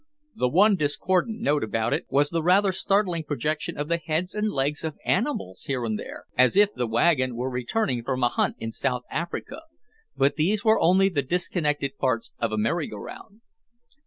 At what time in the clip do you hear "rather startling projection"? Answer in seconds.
2.41-3.77